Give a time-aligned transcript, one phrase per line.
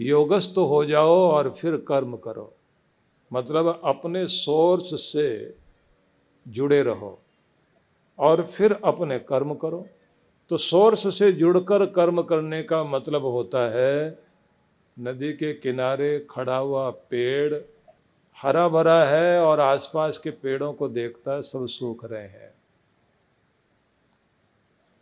[0.00, 2.52] योगस्थ हो जाओ और फिर कर्म करो।
[3.32, 5.56] मतलब अपने सोर्स से
[6.48, 7.18] जुड़े रहो
[8.18, 9.86] और फिर अपने कर्म करो।
[10.50, 14.18] तो सोर्स से जुड़कर कर्म करने का मतलब होता है,
[14.98, 17.54] नदी के किनारे खड़ा हुआ पेड़
[18.36, 22.52] हरा भरा है और आसपास के पेड़ों को देखता है सब सूख रहे हैं।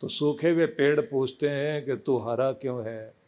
[0.00, 3.19] तो सूखे हुए पेड़ पूछते हैं कि तू हरा क्यों है?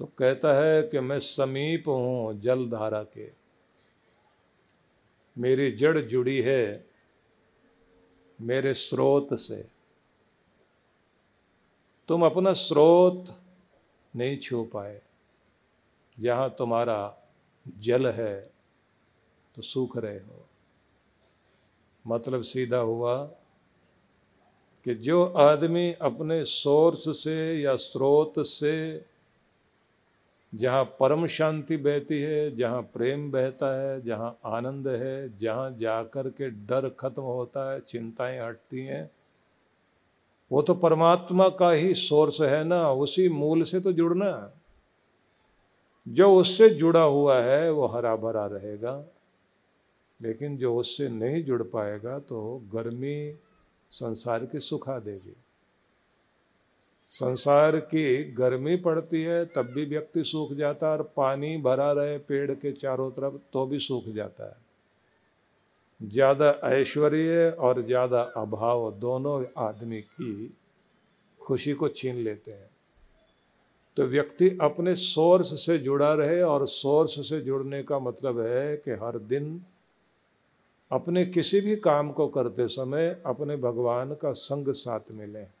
[0.00, 3.30] तो कहता है कि मैं समीप हूँ जल धारा के।
[5.38, 6.86] मेरी जड़ जुड़ी है
[8.40, 9.68] मेरे स्रोत से।
[12.08, 13.40] तुम अपना स्रोत
[14.16, 15.02] नहीं छू पाए।
[16.20, 17.30] जहाँ तुम्हारा
[17.78, 18.50] जल है
[19.54, 20.46] तो सूख रहे हो।
[22.06, 23.24] मतलब सीधा हुआ
[24.84, 29.09] कि जो आदमी अपने सोर्स से या स्रोत से
[30.54, 36.50] जहाँ परम शांति बहती है, जहाँ प्रेम बहता है, जहाँ आनंद है, जहाँ जाकर के
[36.50, 39.10] डर खत्म होता है, चिंताएँ हटती हैं।
[40.52, 44.52] वो तो परमात्मा का ही सोर्स है ना, उसी मूल से तो जुड़ना।
[46.08, 49.04] जो उससे जुड़ा हुआ है, वो हरा भरा रहेगा।
[50.22, 53.38] लेकिन जो उससे नहीं जुड़ पाएगा तो गर्मी
[53.90, 55.36] संसार की सुखा देगी।
[57.12, 62.18] संसार की गर्मी पड़ती है, तब भी व्यक्ति सूख जाता है और पानी भरा रहे
[62.18, 64.56] पेड़ के चारों तरफ़ तो भी सूख जाता है।
[66.00, 70.54] ज़्यादा ऐश्वर्य और ज़्यादा अभाव दोनों आदमी की
[71.40, 72.70] खुशी को छीन लेते हैं।
[73.96, 78.90] तो व्यक्ति अपने सोर्स से जुड़ा रहे और सोर्स से जुड़ने का मतलब है कि
[79.02, 79.60] हर दिन
[80.90, 85.59] अपने किसी भी काम को करते समय अपने भगवान का संग साथ मिले।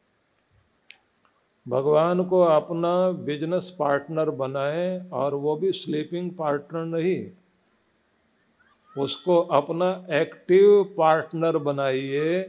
[1.70, 7.26] भगवान को अपना बिज़नेस पार्टनर बनाएँ और वो भी स्लीपिंग पार्टनर नहीं,
[8.96, 12.42] उसको अपना एक्टिव पार्टनर बनाइए,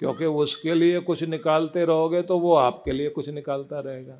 [0.00, 4.18] क्योंकि उसके लिए कुछ निकालते रहोगे तो वो आपके लिए कुछ निकालता रहेगा।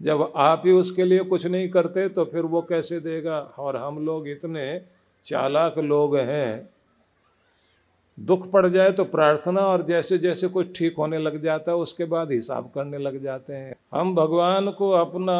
[0.00, 3.38] जब आप ही उसके लिए कुछ नहीं करते तो फिर वो कैसे देगा?
[3.38, 4.80] और हम लोग इतने
[5.26, 6.71] चालाक लोग हैं
[8.18, 12.04] दुख पड़ जाए तो प्रार्थना और जैसे जैसे कुछ ठीक होने लग जाता है, उसके
[12.04, 15.38] बाद हिसाब करने लग जाते हैं। हम भगवान को अपना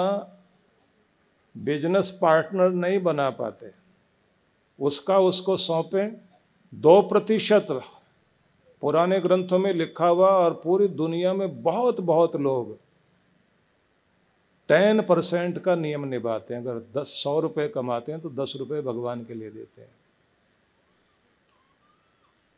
[1.55, 3.71] बिज़नेस पार्टनर नहीं बना पाते।
[4.79, 6.21] उसका उसको सौंपें।
[6.73, 7.67] दो प्रतिशत
[8.83, 12.77] पुराने ग्रंथों में लिखा हुआ और पूरी दुनिया में बहुत बहुत लोग
[14.69, 18.81] टेन परसेंट का नियम निभाते हैं। अगर दस, सौ रुपये कमाते हैं तो दस रुपये
[18.81, 19.91] भगवान के लिए देते हैं।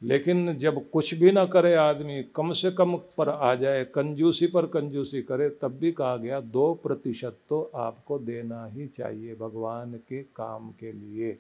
[0.04, 4.66] लेकिन जब कुछ भी ना करे आदमी, कम से कम पर आ जाए, कंजूसी पर
[4.66, 10.22] कंजूसी करे, तब भी कहा गया, दो प्रतिशत तो आपको देना ही चाहिए भगवान के
[10.22, 11.32] काम के लिए।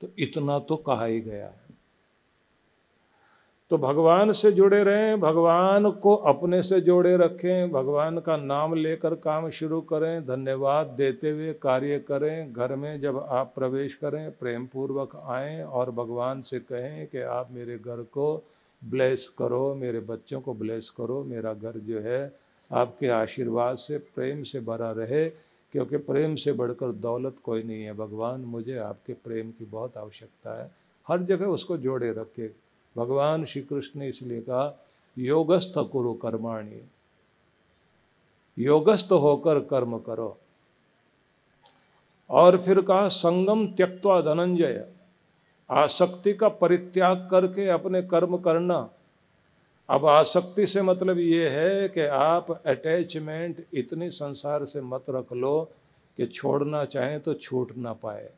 [0.00, 1.69] तो इतना तो कहा ही गया। है
[3.70, 9.14] तो भगवान से जुड़े रहें, भगवान को अपने से जोड़े रखें, भगवान का नाम लेकर
[9.14, 14.66] काम शुरू करें, धन्यवाद देते हुए कार्य करें, घर में जब आप प्रवेश करें, प्रेम
[14.66, 18.44] पूर्वक आएँ और भगवान से कहें कि आप मेरे घर को
[18.84, 22.32] ब्लेस करो, मेरे बच्चों को ब्लेस करो, मेरा घर जो है
[22.72, 25.28] आपके आशीर्वाद से, प्रेम से भरा रहे,
[25.72, 30.62] क्योंकि प्रेम से बढ़कर दौलत कोई नहीं है। भगवान मुझे आपके प्रेम की बहुत आवश्यकता
[30.62, 30.70] है।
[31.08, 34.84] हर जगह उसको जोड़े रखे। भगवान श्री कृष्ण ने इसलिए कहा,
[35.18, 36.90] योगस्थ करो कर्माणी।
[38.58, 40.38] योगस्थ होकर कर्म करो।
[42.30, 44.86] और फिर कहा, संगम त्यक्वा धनंजय।
[45.70, 48.90] आसक्ति का परित्याग करके अपने कर्म करना।
[49.88, 55.70] अब आसक्ति से मतलब ये है कि आप अटैचमेंट इतनी संसार से मत रख लो
[56.16, 58.30] कि छोड़ना चाहें तो छूट ना पाए।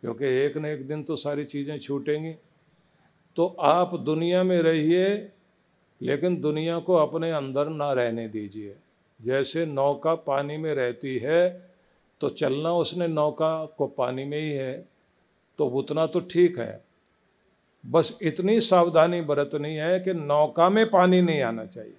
[0.00, 2.34] क्योंकि एक न एक दिन तो सारी चीज़ें छूटेंगी।
[3.36, 5.06] तो आप दुनिया में रहिए,
[6.00, 8.74] लेकिन दुनिया को अपने अंदर ना रहने दीजिए।
[9.20, 11.48] जैसे नौका पानी में रहती है
[12.20, 14.72] तो चलना उसने नौका को पानी में ही है
[15.58, 16.82] तो उतना तो ठीक है।
[17.84, 21.92] बस इतनी सावधानी बरतनी है कि नौका में पानी नहीं आना चाहिए।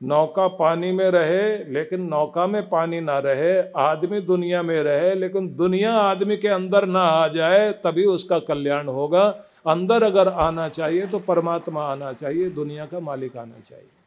[0.00, 5.48] नौका पानी में रहे, लेकिन नौका में पानी ना रहे, आदमी दुनिया में रहे, लेकिन
[5.56, 9.30] दुनिया आदमी के अंदर ना आ जाए, तभी उसका कल्याण होगा।
[9.68, 13.97] अंदर अगर आना चाहिए तो परमात्मा आना चाहिए दुनिया का मालिक आना चाहिए।